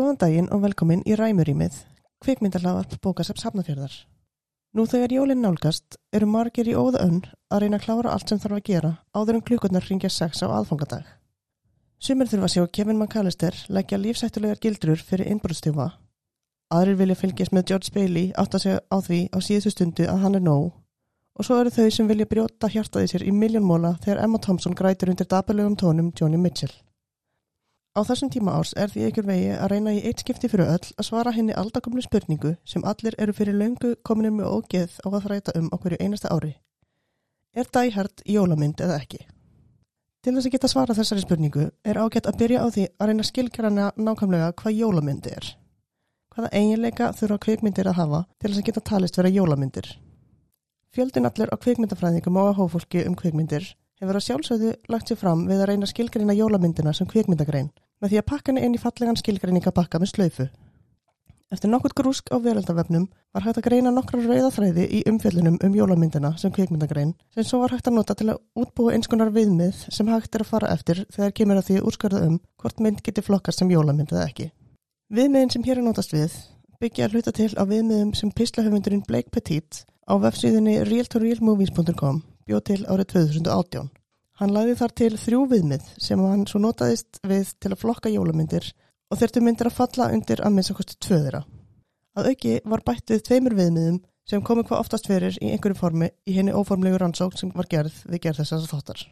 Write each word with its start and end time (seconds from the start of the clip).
Góðan 0.00 0.16
daginn 0.16 0.46
og 0.54 0.62
velkomin 0.64 1.02
í 1.04 1.16
Ræmurýmið, 1.18 1.76
kvikmyndarlaðarp 2.24 2.96
bókasaps 3.04 3.44
Hafnafjörðar. 3.46 3.92
Nú 4.70 4.84
þegar 4.86 5.10
jólinn 5.10 5.40
nálgast 5.42 5.96
eru 6.14 6.28
margir 6.30 6.68
í 6.70 6.76
óða 6.78 7.00
önn 7.02 7.24
að 7.50 7.64
reyna 7.64 7.78
að 7.80 7.86
klára 7.88 8.10
allt 8.14 8.30
sem 8.30 8.38
þarf 8.38 8.60
að 8.60 8.68
gera 8.68 8.90
áður 9.18 9.38
en 9.38 9.42
klukkurnar 9.48 9.86
ringja 9.88 10.10
sex 10.14 10.44
á 10.46 10.46
aðfangadag. 10.46 11.08
Sumir 11.98 12.30
þurfa 12.30 12.46
að 12.46 12.52
sjá 12.54 12.66
Kevin 12.78 13.00
McAllister 13.00 13.56
leggja 13.66 13.98
lífsættulegar 13.98 14.60
gildrur 14.62 15.02
fyrir 15.02 15.26
innbrúðstjófa. 15.32 15.88
Aðrir 16.70 17.00
vilja 17.00 17.18
fylgjast 17.18 17.56
með 17.56 17.66
George 17.72 17.90
Bailey 17.96 18.30
átt 18.38 18.54
að 18.54 18.62
segja 18.64 18.84
á 18.94 18.96
því 19.08 19.18
á 19.34 19.38
síðustu 19.42 19.74
stundu 19.74 20.06
að 20.06 20.22
hann 20.22 20.38
er 20.38 20.46
nóg. 20.46 20.70
Og 21.34 21.48
svo 21.48 21.58
eru 21.58 21.74
þau 21.74 21.90
sem 21.90 22.06
vilja 22.06 22.30
brjóta 22.30 22.70
hjartaði 22.70 23.10
sér 23.10 23.26
í 23.26 23.34
miljónmóla 23.34 23.96
þegar 24.04 24.22
Emma 24.22 24.38
Thompson 24.38 24.78
grætur 24.78 25.10
undir 25.10 25.26
dabalegum 25.26 25.74
tónum 25.74 26.14
Johnny 26.14 26.38
Mitchell. 26.38 26.70
Á 27.90 28.06
þessum 28.06 28.28
tíma 28.30 28.52
árs 28.54 28.70
er 28.78 28.92
því 28.92 29.08
ykkur 29.08 29.26
vegi 29.26 29.46
að 29.50 29.72
reyna 29.72 29.92
í 29.96 30.02
eitt 30.06 30.20
skipti 30.22 30.46
fyrir 30.50 30.68
öll 30.70 30.92
að 30.94 31.06
svara 31.08 31.32
henni 31.34 31.56
aldakomlu 31.58 32.04
spurningu 32.04 32.52
sem 32.62 32.84
allir 32.86 33.16
eru 33.18 33.34
fyrir 33.34 33.56
löngu 33.58 33.96
kominum 34.06 34.36
með 34.38 34.52
ógeð 34.54 34.94
á 35.02 35.08
að 35.10 35.24
þræta 35.24 35.54
um 35.58 35.66
okkur 35.74 35.96
í 35.96 35.98
einasta 36.04 36.30
ári. 36.30 36.52
Er 37.50 37.66
Hard 37.96 38.22
jólamynd 38.24 38.78
eða 38.80 39.00
ekki? 39.02 39.26
Til 40.22 40.34
þess 40.36 40.46
að 40.46 40.52
geta 40.54 40.68
svara 40.68 40.94
þessari 40.94 41.24
spurningu 41.24 41.66
er 41.82 41.98
ágætt 41.98 42.30
að 42.30 42.38
byrja 42.38 42.62
á 42.62 42.66
því 42.70 42.86
að 42.94 43.10
reyna 43.10 43.26
skilkjörana 43.26 43.90
nákvæmlega 43.96 44.52
hvað 44.62 44.78
jólamyndi 44.78 45.34
er. 45.34 45.50
Hvaða 46.30 46.50
eiginleika 46.54 47.10
þurfa 47.18 47.42
kvikmyndir 47.42 47.90
að 47.90 47.98
hafa 47.98 48.22
til 48.38 48.52
þess 48.52 48.62
að 48.62 48.66
geta 48.70 48.86
talist 48.86 49.18
vera 49.18 49.34
jólamyndir? 49.34 49.90
Fjöldin 50.94 51.26
allir 51.26 51.50
á 51.50 51.56
kvikmyndafræðingum 51.58 52.38
og 52.38 52.52
á 52.54 52.58
hófólki 52.60 53.02
um 53.08 53.18
kvikmyndir 53.18 53.66
hefur 54.00 54.18
að 54.18 54.26
sjálfsögðu 54.26 54.72
lagt 54.92 55.10
sér 55.10 55.20
fram 55.20 55.44
við 55.48 55.60
að 55.60 55.70
reyna 55.70 55.88
skilgreina 55.88 56.36
jólamyndina 56.36 56.94
sem 56.96 57.08
kvikmyndagrein 57.10 57.70
með 58.00 58.12
því 58.12 58.20
að 58.20 58.28
pakka 58.32 58.50
henni 58.50 58.64
inn 58.66 58.76
í 58.76 58.80
fallegan 58.80 59.18
skilgreiningabakka 59.20 60.00
með 60.00 60.12
slöyfu. 60.14 60.46
Eftir 61.50 61.70
nokkurt 61.72 61.96
grúsk 61.98 62.30
á 62.30 62.38
veraldavefnum 62.38 63.08
var 63.34 63.42
hægt 63.42 63.58
að 63.58 63.66
greina 63.66 63.90
nokkrar 63.90 64.22
rauðaþræði 64.22 64.84
í 64.86 65.00
umfjöllunum 65.10 65.58
um 65.66 65.74
jólamyndina 65.74 66.30
sem 66.38 66.52
kvikmyndagrein 66.54 67.10
sem 67.34 67.46
svo 67.48 67.58
var 67.64 67.74
hægt 67.74 67.90
að 67.90 67.96
nota 67.98 68.14
til 68.14 68.28
að 68.30 68.38
útbúa 68.54 68.94
einskonar 68.94 69.32
viðmið 69.34 69.82
sem 69.90 70.12
hægt 70.14 70.38
er 70.38 70.46
að 70.46 70.52
fara 70.52 70.70
eftir 70.70 71.02
þegar 71.10 71.34
kemur 71.40 71.58
að 71.58 71.66
því 71.72 71.82
úrskarða 71.90 72.22
um 72.28 72.38
hvort 72.62 72.80
mynd 72.86 73.02
geti 73.02 73.26
flokkast 73.26 73.64
sem 73.64 73.74
jólamynd 73.74 74.14
eða 74.14 74.28
ekki. 74.30 74.50
Viðmiðin 75.10 75.54
sem 75.56 75.66
hér 75.66 75.82
er 75.82 75.88
notast 75.90 76.14
við 76.14 76.38
byggja 76.80 77.08
að 77.08 77.18
hluta 77.18 77.34
til 77.34 77.50
á 77.58 77.66
viðmiðum 77.66 78.14
sem 78.14 78.30
pislahöfundurinn 78.30 79.02
Blake 79.08 79.34
Petit 79.34 79.82
á 80.06 80.14
vefsíðinni 80.22 80.84
realtorealmovies.com 80.86 82.22
bjóð 82.50 82.66
til 82.66 82.80
árið 82.90 83.08
2018. 83.14 83.88
Hann 84.40 84.54
lagði 84.54 84.76
þar 84.80 84.92
til 84.98 85.10
þrjú 85.20 85.40
viðmið 85.50 85.88
sem 86.00 86.20
hann 86.24 86.46
svo 86.48 86.60
notaðist 86.62 87.20
við 87.28 87.52
til 87.60 87.70
að 87.74 87.82
flokka 87.82 88.10
jólamyndir 88.10 88.66
og 89.10 89.20
þurftu 89.20 89.42
myndir 89.44 89.68
að 89.68 89.76
falla 89.76 90.10
undir 90.14 90.42
að 90.42 90.54
minnst 90.56 90.72
okkurstu 90.72 90.96
tvöðira. 91.04 91.42
Að 92.18 92.30
auki 92.32 92.54
var 92.66 92.82
bætt 92.86 93.12
við 93.12 93.24
tveimur 93.28 93.56
viðmiðum 93.58 94.00
sem 94.30 94.44
komi 94.46 94.64
hvað 94.66 94.82
oftast 94.82 95.10
fyrir 95.10 95.36
í 95.38 95.52
einhverju 95.52 95.78
formi 95.78 96.10
í 96.26 96.36
henni 96.36 96.54
óformlegu 96.54 96.98
rannsókn 97.02 97.38
sem 97.38 97.50
var 97.54 97.68
gerð 97.70 97.98
við 98.10 98.22
gerð 98.26 98.42
þessar 98.42 98.70
þáttar. 98.70 99.02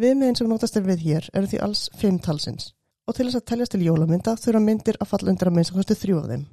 Viðmiðin 0.00 0.38
sem 0.40 0.48
notast 0.50 0.78
er 0.80 0.86
við 0.86 1.04
hér 1.06 1.28
eru 1.34 1.50
því 1.50 1.60
alls 1.66 1.82
fimm 2.00 2.18
talsins 2.24 2.72
og 3.06 3.18
til 3.18 3.26
þess 3.28 3.42
að 3.42 3.48
teljast 3.50 3.74
til 3.74 3.84
jólamynda 3.84 4.38
þurfa 4.40 4.62
myndir 4.64 4.98
að 4.98 5.10
falla 5.12 5.34
undir 5.34 5.50
að 5.50 5.58
minnst 5.58 5.74
okkurstu 5.74 5.98
þrjú 5.98 6.22
af 6.22 6.30
þeim. 6.32 6.46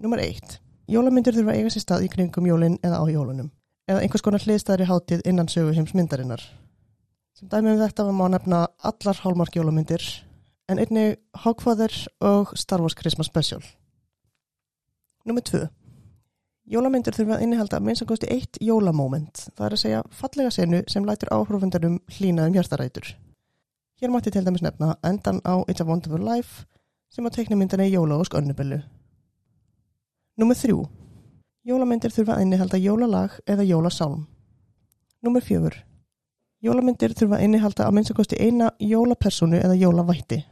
Númer 0.00 0.24
eitt. 0.24 0.56
Jólamyndir 0.88 1.36
þurfa 1.36 1.52
að 1.52 1.60
eiga 1.60 1.74
sér 1.74 1.84
stað 1.84 2.06
í 2.06 2.10
kringum 2.14 2.48
jólinn 2.48 2.80
eða 2.82 3.02
á 3.02 3.04
jólunum 3.10 3.52
eða 3.88 4.02
einhvers 4.02 4.24
konar 4.24 4.42
hliðstæðri 4.44 4.88
hátíð 4.88 5.24
innan 5.28 5.50
sögu 5.52 5.74
heims 5.76 5.94
myndarinnar. 5.96 6.42
Sem 7.34 7.48
dæmi 7.50 7.74
um 7.74 7.80
þetta 7.80 8.06
var 8.06 8.16
má 8.16 8.26
nefna 8.30 8.66
allar 8.82 9.20
hálmark 9.24 9.56
jólamyndir 9.56 10.04
en 10.68 10.80
einni 10.80 11.16
Hogfather 11.44 11.92
og 12.20 12.54
Star 12.56 12.80
Wars 12.80 12.94
Christmas 12.94 13.26
Special. 13.26 13.60
Númið 15.28 15.48
tvö. 15.50 15.62
Jólamyndir 16.64 17.12
þurfa 17.12 17.36
að 17.36 17.44
innihalda 17.44 17.76
að 17.76 18.06
kosti 18.08 18.30
eitt 18.32 18.56
jólamóment. 18.60 19.48
Það 19.56 19.66
er 19.66 19.76
að 19.76 19.82
segja 19.82 20.02
fallega 20.10 20.50
senu 20.50 20.82
sem 20.88 21.04
lætur 21.04 21.32
áhrufundarum 21.32 21.98
hlýnaðum 22.08 22.56
hjartarætur. 22.56 23.10
Hér 24.00 24.10
mátti 24.10 24.32
til 24.32 24.44
dæmis 24.44 24.62
nefna 24.64 24.96
endan 25.04 25.42
á 25.44 25.60
It's 25.68 25.80
a 25.80 25.84
Wonderful 25.84 26.24
Life 26.24 26.64
sem 27.12 27.26
á 27.26 27.30
teiknumyndinni 27.30 27.92
Jóla 27.92 28.16
og 28.16 28.26
Skörnubellu. 28.26 28.80
Númið 30.40 30.62
þrjú. 30.64 30.78
Jólamyndir 31.64 32.12
þurfa 32.12 32.34
að 32.36 32.42
innihalda 32.44 32.76
jólalag 32.76 33.36
eða 33.48 33.64
jólasálm. 33.64 34.26
Númið 35.24 35.44
fjögur. 35.46 35.76
Jólamyndir 36.60 37.14
þurfa 37.16 37.38
að 37.38 37.44
innihalda 37.46 37.86
að 37.86 37.94
minnst 37.96 38.10
að 38.12 38.18
kosti 38.18 38.36
eina 38.36 38.66
jólapersonu 38.84 39.56
eða 39.56 39.78
jólavætti. 39.80 40.42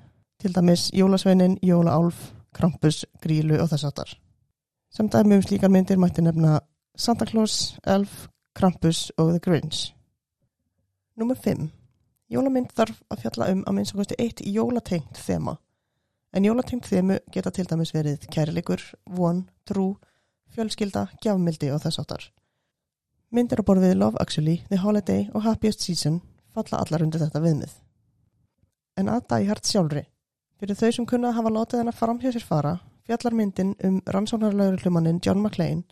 Til 0.41 0.53
dæmis 0.57 0.87
jólasveinin, 0.97 1.59
jólaálf, 1.61 2.31
krampus, 2.57 3.03
grílu 3.21 3.59
og 3.61 3.69
þess 3.69 3.85
aftar. 3.91 4.15
Sem 4.89 5.11
dæmi 5.13 5.37
um 5.37 5.45
slíkar 5.45 5.69
myndir 5.73 6.01
mætti 6.01 6.25
nefna 6.25 6.63
Santa 6.97 7.29
Claus, 7.29 7.77
Elf, 7.85 8.31
Krampus 8.57 9.11
og 9.19 9.35
The 9.35 9.41
Grinch. 9.45 9.93
Númer 11.21 11.37
5. 11.37 11.69
Jólamynd 12.33 12.73
þarf 12.73 13.03
að 13.13 13.27
fjalla 13.27 13.51
um 13.53 13.61
að 13.67 13.77
minnst 13.77 13.93
að 13.93 14.01
kosti 14.01 14.19
eitt 14.19 14.41
jólatengt 14.49 15.21
þema. 15.21 15.59
En 16.33 16.49
jólatengt 16.49 16.89
þemu 16.89 17.21
geta 17.33 17.53
til 17.53 17.67
dæmis 17.69 17.93
verið 17.93 18.25
kærleikur, 18.33 18.81
von, 19.05 19.45
trú, 19.69 19.91
fjölskylda, 20.55 21.07
gjafmildi 21.25 21.71
og 21.73 21.83
þess 21.85 22.03
aftar. 22.03 22.29
Myndir 23.33 23.63
á 23.63 23.65
borðið 23.65 23.97
Love 23.97 24.21
Actually, 24.21 24.61
The 24.69 24.79
Holiday 24.83 25.29
og 25.33 25.47
Happiest 25.47 25.81
Season 25.81 26.21
falla 26.53 26.83
allar 26.83 27.05
undir 27.05 27.23
þetta 27.23 27.41
viðmið. 27.41 27.73
En 29.01 29.09
að 29.09 29.47
Hard 29.49 29.65
sjálfri. 29.65 30.05
Fyrir 30.61 30.77
þau 30.77 30.91
sem 30.93 31.07
kunna 31.07 31.33
hafa 31.33 31.51
látið 31.51 31.81
hennar 31.81 31.97
fram 31.97 32.21
hjá 32.21 32.31
sér 32.31 32.45
fara, 32.47 32.77
fjallar 33.09 33.35
myndin 33.35 33.75
um 33.85 34.01
rannsóknarlaugurlumannin 34.07 35.21
John 35.25 35.41
McClane 35.43 35.83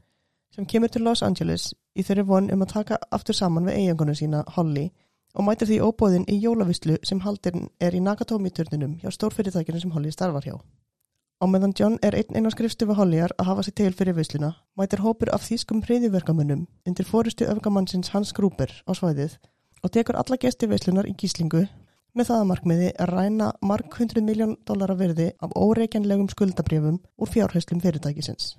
sem 0.54 0.66
kemur 0.66 0.88
til 0.88 1.02
Los 1.02 1.22
Angeles 1.22 1.72
í 1.94 2.04
þeirri 2.06 2.26
von 2.26 2.50
um 2.52 2.62
að 2.62 2.72
taka 2.74 2.98
aftur 3.10 3.34
saman 3.34 3.66
við 3.66 3.80
eigingunum 3.80 4.18
sína 4.18 4.42
Holly 4.56 4.90
og 5.34 5.46
mætir 5.46 5.70
því 5.70 5.80
óbóðin 5.86 6.28
í 6.30 6.38
jólavislu 6.42 6.98
sem 7.06 7.22
haldin 7.24 7.68
er 7.80 7.94
í 7.94 8.02
Nakatomi-turninum 8.02 8.98
hjá 9.02 9.10
stórfyrirtækinu 9.14 9.80
sem 9.80 9.92
Holly 9.94 10.12
starfar 10.14 10.46
hjá. 10.46 10.56
Á 11.40 11.48
meðan 11.48 11.72
John 11.72 11.94
er 12.04 12.12
einn 12.12 12.36
einn 12.36 12.44
á 12.44 12.52
skrifstufu 12.52 12.92
Hollyar 12.98 13.32
að 13.40 13.46
hafa 13.48 13.62
sig 13.64 13.74
til 13.78 13.94
fyrir 13.96 14.12
visluna, 14.12 14.50
mætir 14.76 15.00
hópur 15.00 15.30
af 15.32 15.46
þýskum 15.46 15.80
hriðiverkamönnum 15.86 16.66
undir 16.84 17.08
fórustu 17.08 17.46
öfgamannsins 17.48 18.12
Hans 18.12 18.34
Gruber 18.36 18.68
á 18.84 18.92
svæðið 18.92 19.38
og 19.80 19.94
tekur 19.94 20.20
alla 20.20 20.36
gesti 20.36 20.68
vislunar 20.68 21.08
í 21.08 21.14
gíslingu 21.16 21.62
með 22.12 22.28
það 22.28 22.42
að 22.42 22.48
markmiði 22.50 22.92
að 22.92 23.12
ræna 23.14 23.50
mark 23.64 23.96
100 23.96 24.26
miljón 24.28 24.56
dólar 24.68 24.92
að 24.92 25.00
verði 25.06 25.32
af 25.40 25.56
óreikjanlegum 25.56 26.28
skuldabrjöfum 26.28 27.00
úr 27.16 27.32
fjárhæslum 27.32 27.80
fyrirtækisins. 27.80 28.58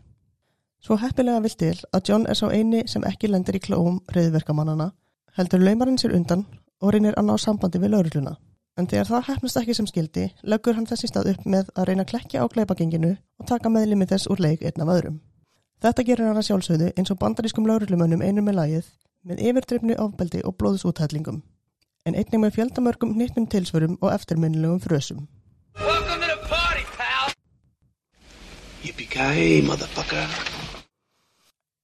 Svo 0.82 0.98
heppilega 0.98 1.46
vil 1.46 1.54
til 1.54 1.78
að 1.94 2.10
John 2.10 2.26
er 2.26 2.40
sá 2.40 2.48
eini 2.50 2.88
sem 2.90 3.06
ekki 3.06 3.30
lendir 3.30 3.62
í 3.62 3.62
klóum 3.62 4.02
hriðiverkamannana, 4.10 4.90
heldur 5.38 5.62
laumarinn 5.62 6.02
sér 6.02 6.18
undan 6.18 6.48
og 6.82 6.96
reynir 6.96 7.14
að 7.14 7.30
ná 7.30 7.38
sambandi 7.38 7.78
við 7.78 7.94
laurugluna. 7.94 8.40
En 8.80 8.88
þegar 8.88 9.10
það 9.10 9.26
hefnast 9.28 9.58
ekki 9.60 9.74
sem 9.76 9.88
skildi, 9.90 10.30
löggur 10.48 10.78
hann 10.78 10.88
þessi 10.88 11.10
stað 11.12 11.34
upp 11.34 11.44
með 11.44 11.72
að 11.76 11.90
reyna 11.90 12.06
að 12.06 12.12
klekja 12.14 12.44
á 12.44 12.52
gleipagenginu 12.54 13.12
og 13.42 13.50
taka 13.50 13.70
meðlimi 13.70 14.08
þess 14.08 14.30
úr 14.32 14.40
leik 14.40 14.64
einn 14.64 14.86
af 14.86 14.92
öðrum. 14.94 15.18
Þetta 15.84 16.06
gerir 16.08 16.30
hann 16.30 16.40
að 16.40 16.48
sjálfsögðu 16.48 16.92
eins 16.96 17.12
og 17.12 17.20
bandarískum 17.20 17.68
lauruglumönnum 17.68 18.24
einum 18.24 18.48
með 18.48 18.58
lagið, 18.62 18.88
með 19.28 19.44
yfirdrifnu 19.50 19.98
ofbeldi 20.00 20.44
og 20.48 20.56
blóðsúthællingum, 20.62 21.42
en 22.08 22.16
einnig 22.16 22.44
með 22.46 22.56
fjöldamörgum 22.60 23.14
nýttum 23.20 23.50
tilsvörum 23.52 24.00
og 24.00 24.14
eftirminnilegum 24.16 24.80
frösum. 24.80 25.28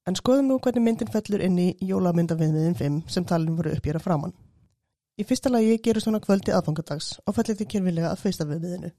En 0.08 0.16
skoðum 0.16 0.48
nú 0.48 0.62
hvernig 0.64 0.86
myndin 0.86 1.12
fellur 1.12 1.44
inn 1.44 1.60
í 1.60 1.72
jólamyndaviðmiðin 1.84 2.78
5 2.80 3.02
sem 3.12 3.26
talin 3.28 3.58
voru 3.60 3.76
uppgjera 3.76 4.00
framann. 4.00 4.32
Í 5.18 5.26
fyrsta 5.26 5.50
lagi 5.50 5.80
gerur 5.82 6.04
svona 6.04 6.20
kvöldi 6.22 6.54
aðfangadags 6.54 7.16
og 7.26 7.34
fellir 7.34 7.58
til 7.58 7.66
kynvilega 7.72 8.12
að 8.12 8.20
fyrsta 8.22 8.46
viðmiðinu. 8.46 8.92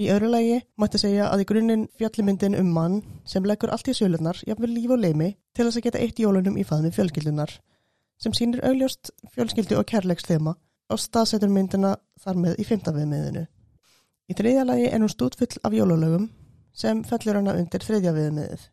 Í 0.00 0.06
öðru 0.10 0.30
lagi 0.32 0.54
mætti 0.80 0.98
segja 1.02 1.26
að 1.28 1.42
í 1.42 1.46
grunninn 1.50 1.82
fjallimyndin 2.00 2.56
um 2.58 2.70
mann 2.72 3.02
sem 3.28 3.44
leggur 3.44 3.70
allt 3.74 3.90
í 3.92 3.94
sjölunar, 3.94 4.40
jafnvel 4.48 4.72
líf 4.72 4.94
og 4.96 5.02
leimi, 5.02 5.34
til 5.52 5.66
þess 5.66 5.78
að 5.78 5.84
geta 5.84 6.00
eitt 6.00 6.22
jólunum 6.22 6.56
í 6.56 6.64
faðmi 6.64 6.90
fjölskyldunar, 6.96 7.52
sem 8.16 8.32
sínir 8.32 8.64
augljóst 8.64 9.12
fjölskyldu 9.34 9.76
og 9.78 9.84
kærleiksþema 9.92 10.56
og 10.90 11.02
staðsetur 11.02 11.52
myndina 11.52 11.92
þar 12.24 12.40
með 12.40 12.56
í 12.64 12.66
fymta 12.70 12.96
viðmiðinu. 12.96 13.44
Í 14.24 14.38
þriðja 14.40 14.64
lagi 14.64 14.88
er 14.88 15.04
hún 15.04 15.12
stútfull 15.12 15.60
af 15.60 15.76
jólulögum 15.76 16.30
sem 16.72 17.04
fellur 17.04 17.42
hana 17.42 17.58
undir 17.60 17.84
þriðja 17.84 18.16
viðmiðið. 18.16 18.64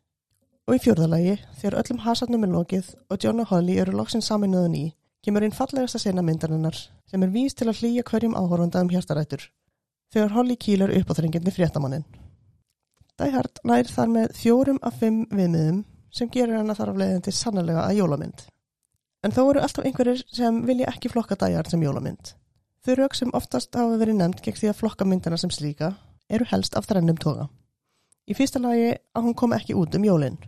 Og 0.71 0.77
í 0.77 0.81
fjórðalagi, 0.87 1.35
þegar 1.59 1.81
öllum 1.83 2.01
hasarnum 2.07 2.47
er 2.47 2.55
lokið 2.55 2.95
og 3.11 3.19
John 3.19 3.43
og 3.43 3.51
Holly 3.51 3.75
eru 3.83 3.99
loksinn 3.99 4.23
saminuðu 4.23 4.71
ný, 4.71 4.83
kemur 5.25 5.45
einn 5.45 5.55
fallegasta 5.55 5.99
sena 6.01 6.23
myndarinnar 6.25 6.77
sem 7.09 7.23
er 7.23 7.33
víst 7.33 7.59
til 7.59 7.69
að 7.69 7.81
hlýja 7.81 8.03
hverjum 8.07 8.35
áhorfanda 8.37 8.81
um 8.81 8.89
hjartarættur. 8.89 9.43
Þegar 10.11 10.33
Holly 10.35 10.57
kýlar 10.57 10.93
upp 10.97 11.11
á 11.11 11.17
þrenginni 11.17 11.53
fréttamannin. 11.55 12.05
Die 13.21 13.31
Hard 13.35 13.61
nær 13.67 13.87
þar 13.87 14.09
með 14.11 14.35
fjórum 14.39 14.79
af 14.81 14.97
fimm 14.99 15.23
viðmiðum 15.29 15.83
sem 16.11 16.29
gerir 16.31 16.57
hana 16.57 16.75
þar 16.75 16.93
af 16.93 16.99
leiðandi 17.01 17.33
sannlega 17.35 17.85
að 17.85 17.99
jólamynd. 18.01 18.45
En 19.21 19.33
þó 19.35 19.41
eru 19.43 19.61
alltaf 19.61 19.85
einhverjir 19.85 20.23
sem 20.33 20.61
vilja 20.65 20.89
ekki 20.89 21.11
flokka 21.13 21.37
Die 21.43 21.55
Hard 21.55 21.69
sem 21.69 21.83
jólamynd. 21.85 22.33
Þau 22.81 22.95
rauk 22.97 23.15
sem 23.15 23.33
oftast 23.37 23.77
hafa 23.77 23.99
verið 24.01 24.17
nefnd 24.17 24.41
gegn 24.41 24.57
því 24.57 24.71
að 24.71 24.79
flokka 24.79 25.05
myndina 25.05 25.37
sem 25.37 25.53
slíka 25.53 25.91
eru 26.33 26.47
helst 26.49 26.73
af 26.75 26.87
þrennum 26.89 27.19
toga. 27.21 27.45
Í 28.25 28.33
fyrsta 28.33 28.61
lagi 28.63 28.95
að 29.13 29.27
hún 29.27 29.37
kom 29.37 29.53
ekki 29.53 29.77
út 29.77 29.93
um 29.97 30.07
jólinn. 30.07 30.39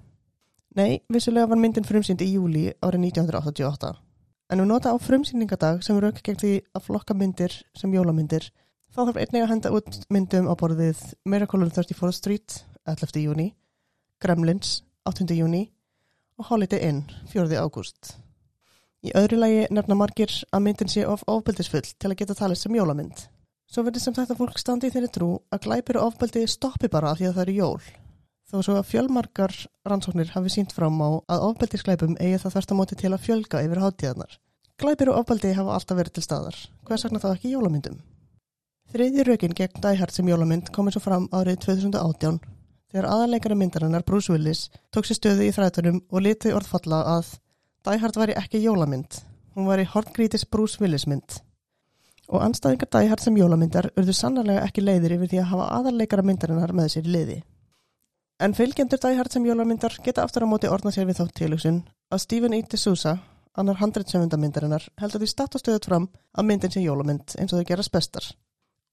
Nei, 0.73 1.03
vissulega 1.13 1.51
var 1.51 1.61
myndin 1.61 1.85
frumsýnd 1.85 2.23
í 2.25 2.31
júli 2.33 2.65
árið 2.81 3.05
1988. 3.11 3.93
En 4.53 4.59
við 4.61 4.67
nota 4.69 4.91
á 4.93 5.01
frumsýningadag 5.01 5.79
sem 5.81 5.97
rauk 5.97 6.19
gegn 6.21 6.37
því 6.37 6.49
að 6.77 6.83
flokka 6.85 7.15
myndir 7.17 7.53
sem 7.73 7.89
jólamyndir 7.89 8.51
þá 8.93 8.99
þarf 8.99 9.15
einnig 9.23 9.41
að 9.41 9.49
henda 9.49 9.71
út 9.73 9.95
myndum 10.13 10.45
á 10.45 10.53
borðið 10.53 10.99
Miracle 11.25 11.65
on 11.65 11.71
34th 11.73 12.19
Street 12.19 12.57
11. 12.85 13.23
júni, 13.23 13.47
Gremlins 14.21 14.83
8. 15.09 15.25
júni 15.33 15.63
og 16.37 16.51
Holiday 16.51 16.85
Inn 16.85 17.01
4. 17.33 17.49
ágúst. 17.57 18.13
Í 19.01 19.15
öðru 19.17 19.41
lagi 19.41 19.65
nefna 19.73 19.97
margir 19.97 20.37
að 20.53 20.65
myndin 20.67 20.93
sé 20.93 21.07
of 21.09 21.25
ofbeldisfull 21.25 21.89
til 21.89 22.13
að 22.13 22.19
geta 22.21 22.37
talið 22.37 22.61
sem 22.61 22.77
jólamynd. 22.77 23.25
Svo 23.65 23.87
verður 23.87 24.05
sem 24.05 24.19
þetta 24.21 24.37
fólk 24.37 24.61
standi 24.61 24.93
í 24.93 24.93
þeirri 24.93 25.09
trú 25.17 25.33
að 25.49 25.65
glæpir 25.65 26.03
ofbeldi 26.05 26.45
stoppi 26.45 26.93
bara 26.93 27.09
af 27.09 27.17
því 27.17 27.31
að 27.31 27.39
það 27.39 27.45
eru 27.47 27.57
jól. 27.57 28.02
Þó 28.53 28.59
svo 28.61 28.73
að 28.77 28.89
fjölmarkar 28.91 29.53
rannsóknir 29.89 30.29
hafi 30.29 30.51
sínt 30.53 30.75
fram 30.77 30.99
á 31.01 31.09
að 31.25 31.43
ofbeldisglæpum 31.47 32.11
eigi 32.21 32.37
það 32.43 32.51
þarst 32.53 32.73
á 32.73 32.75
móti 32.77 32.97
til 32.99 33.09
að 33.09 33.23
fjölga 33.23 33.61
yfir 33.65 33.79
hátíðarnar. 33.81 34.35
Glæpir 34.77 35.09
og 35.09 35.23
ofbeldi 35.23 35.53
hafa 35.57 35.73
alltaf 35.73 35.97
verið 35.97 36.13
til 36.13 36.23
staðar. 36.27 36.57
Hvað 36.85 36.99
sakna 37.01 37.21
þá 37.23 37.31
ekki 37.31 37.53
jólamyndum? 37.55 37.95
Þriði 38.93 39.23
rökin 39.25 39.55
gegn 39.57 39.87
Hard 39.97 40.13
sem 40.13 40.29
jólamynd 40.29 40.69
komið 40.69 40.93
svo 40.93 41.01
fram 41.01 41.25
árið 41.33 41.63
2018 41.63 42.37
þegar 42.93 43.07
aðaleikara 43.09 43.57
myndarinnar 43.57 44.05
Bruce 44.05 44.29
Willis 44.29 44.67
tók 44.93 45.09
sér 45.09 45.17
stöðu 45.17 45.47
í 45.47 45.55
þrætunum 45.55 45.97
og 46.13 46.21
liti 46.21 46.51
orðfalla 46.53 46.99
að 47.15 47.31
Hard 47.89 48.19
væri 48.21 48.35
ekki 48.37 48.61
jólamynd, 48.61 49.17
hún 49.57 49.65
væri 49.65 49.87
hortgrítis 49.89 50.45
Bruce 50.45 50.77
Willis 50.77 51.07
mynd. 51.09 51.39
Og 52.29 52.45
anstæðingar 52.45 53.09
Hard 53.09 53.25
sem 53.25 53.41
jólamyndar 53.41 53.89
urðu 53.97 54.13
sannarlega 54.13 54.61
ekki 54.67 54.85
leiðir 54.85 55.17
yfir 55.17 55.33
því 55.33 55.41
að 55.41 55.49
hafa 55.55 55.71
aðaleikara 55.79 56.27
myndarinnar 56.29 56.77
með 56.77 56.93
sér 56.93 57.09
í 57.09 57.15
liði. 57.17 57.39
En 58.41 58.53
fylgjendur 58.57 58.99
Hard 59.17 59.31
sem 59.31 59.45
jólamyndar 59.45 59.93
geta 60.03 60.23
aftur 60.23 60.43
á 60.43 60.47
móti 60.49 60.67
orðna 60.67 60.91
sér 60.91 61.05
við 61.05 61.19
þá 61.21 61.25
tilugsun 61.37 61.83
að 62.09 62.21
Stephen 62.23 62.53
E. 62.53 62.61
D'Souza, 62.63 63.17
annar 63.53 63.77
170 63.77 64.39
myndarinnar, 64.41 64.87
heldur 64.97 65.21
því 65.21 65.29
statt 65.29 65.55
og 65.55 65.61
stöðut 65.61 65.85
fram 65.85 66.07
að 66.33 66.47
myndin 66.49 66.73
sé 66.73 66.81
jólamynd 66.81 67.35
eins 67.37 67.53
og 67.53 67.61
þau 67.61 67.69
gerast 67.69 67.93
bestar. 67.93 68.25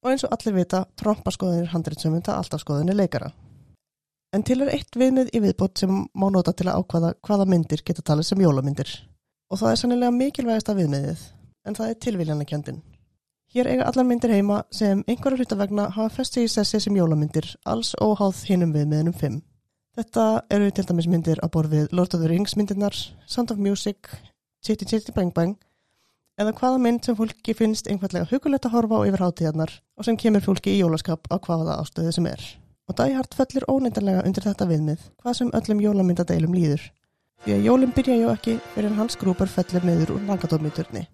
Og 0.04 0.12
eins 0.12 0.24
og 0.24 0.34
allir 0.36 0.58
vita, 0.60 0.84
trompa 0.96 1.32
skoðinir 1.32 1.72
170 1.72 2.32
alltaf 2.34 2.60
skoðinir 2.60 2.98
leikara. 3.00 3.32
En 4.36 4.44
til 4.46 4.60
er 4.62 4.74
eitt 4.76 4.94
viðmið 4.94 5.32
í 5.34 5.40
viðbót 5.42 5.80
sem 5.82 6.04
má 6.14 6.28
nota 6.30 6.52
til 6.54 6.68
að 6.68 6.84
ákvaða 6.84 7.14
hvaða 7.26 7.48
myndir 7.50 7.82
geta 7.82 8.04
talið 8.04 8.28
sem 8.28 8.44
jólamyndir. 8.44 8.92
Og 9.50 9.58
það 9.58 9.72
er 9.72 9.80
sannilega 9.80 10.14
mikilvægasta 10.14 10.76
viðmiðið, 10.78 11.24
en 11.66 11.80
það 11.80 11.90
er 11.90 12.02
tilviljanakjöndin. 12.04 12.82
Hér 13.50 13.66
eiga 13.66 13.82
allar 13.90 14.06
myndir 14.06 14.30
heima 14.30 14.60
sem 14.70 15.00
einhverju 15.10 15.40
hlutavegna 15.40 15.88
hafa 15.90 16.20
festi 16.20 16.44
í 16.46 16.50
sessi 16.52 16.78
sem 16.78 16.94
jólamyndir, 16.94 17.48
alls 17.66 17.96
óháð 17.98 18.44
hinnum 18.46 18.70
viðmiðinum 18.76 19.16
5. 19.18 19.40
Þetta 19.98 20.26
eru 20.54 20.68
til 20.70 20.84
dæmis 20.86 21.08
myndir 21.10 21.40
að 21.42 21.50
borfið 21.56 21.88
Lord 21.90 22.14
of 22.14 22.22
the 22.22 22.28
Rings 22.30 22.54
myndirnar, 22.54 22.94
Sound 23.26 23.50
of 23.50 23.58
Music, 23.58 24.06
Chitty 24.62 24.86
Chitty 24.86 25.10
Bang 25.16 25.34
Bang, 25.34 25.56
eða 26.38 26.52
hvaða 26.60 26.78
mynd 26.84 27.02
sem 27.02 27.16
fólki 27.18 27.56
finnst 27.58 27.90
einhverlega 27.90 28.28
hugulegt 28.30 28.68
að 28.68 28.76
horfa 28.76 29.00
á 29.02 29.06
yfir 29.08 29.24
hátíðarnar 29.24 29.74
og 29.98 30.06
sem 30.06 30.20
kemur 30.22 30.46
fólki 30.46 30.76
í 30.76 30.78
jólaskap 30.84 31.26
á 31.26 31.36
hvaða 31.42 31.80
ástöðu 31.82 32.14
sem 32.14 32.30
er. 32.30 32.46
Og 32.86 33.02
Hard 33.02 33.34
fellir 33.34 33.66
óneindarlega 33.66 34.22
undir 34.30 34.46
þetta 34.46 34.68
viðmið, 34.70 35.02
hvað 35.18 35.36
sem 35.40 35.50
öllum 35.58 35.82
jólamyndadeilum 35.88 36.54
líður. 36.54 36.86
Því 37.42 37.58
að 37.58 37.66
jólum 37.66 37.96
byrja 37.98 38.20
ju 38.20 38.30
ekki 38.30 38.56
fyrir 38.76 38.94
hans 38.94 39.18
grúpar 39.18 39.50
fellir 39.50 39.82
niður 39.90 40.14
úr 40.20 40.24
langadómiturni. 40.30 41.08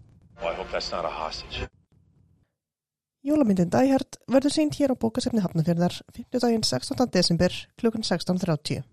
Jólamyndin 3.26 3.72
Hard 3.74 4.20
verður 4.30 4.52
seint 4.54 4.76
hér 4.78 4.92
á 4.94 5.00
bókasefni 5.02 5.40
Hafnafjörðar 5.42 5.96
5. 6.14 6.38
daginn 6.38 6.62
16. 6.62 7.08
desember 7.10 7.50
kl. 7.74 7.88
16.30. 7.90 8.84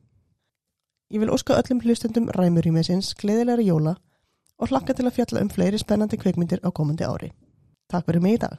Ég 1.13 1.21
vil 1.21 1.29
óska 1.29 1.53
öllum 1.53 1.83
hlustendum 1.83 2.31
ræmur 2.33 2.65
í 2.65 2.71
meðsins 2.73 3.11
gleðilega 3.13 3.61
jóla 3.61 3.93
og 4.57 4.71
hlakka 4.71 4.95
til 4.97 5.05
að 5.05 5.19
fjalla 5.19 5.43
um 5.45 5.51
fleiri 5.53 5.77
spennandi 5.77 6.17
kveikmyndir 6.17 6.63
á 6.65 6.73
komandi 6.73 7.05
ári. 7.05 7.29
Takk 7.85 8.09
fyrir 8.09 8.25
mig 8.25 8.39
í 8.39 8.41
dag. 8.41 8.57